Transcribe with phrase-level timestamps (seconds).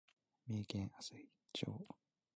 [0.47, 1.67] 三重県朝日町